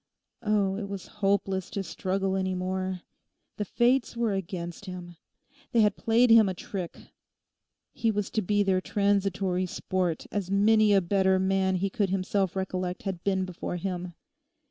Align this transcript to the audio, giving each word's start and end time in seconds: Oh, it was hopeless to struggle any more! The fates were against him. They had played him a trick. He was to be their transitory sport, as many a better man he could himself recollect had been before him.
Oh, 0.41 0.77
it 0.77 0.89
was 0.89 1.05
hopeless 1.21 1.69
to 1.69 1.83
struggle 1.83 2.35
any 2.35 2.55
more! 2.55 3.01
The 3.57 3.65
fates 3.65 4.17
were 4.17 4.33
against 4.33 4.85
him. 4.85 5.15
They 5.73 5.81
had 5.81 5.95
played 5.95 6.31
him 6.31 6.49
a 6.49 6.55
trick. 6.55 6.97
He 7.93 8.09
was 8.09 8.31
to 8.31 8.41
be 8.41 8.63
their 8.63 8.81
transitory 8.81 9.67
sport, 9.67 10.25
as 10.31 10.49
many 10.49 10.91
a 10.91 11.01
better 11.01 11.37
man 11.37 11.75
he 11.75 11.91
could 11.91 12.09
himself 12.09 12.55
recollect 12.55 13.03
had 13.03 13.23
been 13.23 13.45
before 13.45 13.75
him. 13.75 14.15